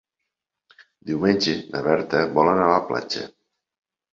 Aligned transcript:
Diumenge 1.09 1.53
na 1.75 1.83
Berta 1.89 2.25
vol 2.39 2.51
anar 2.55 2.67
a 2.71 2.75
la 2.75 2.83
platja. 2.89 3.29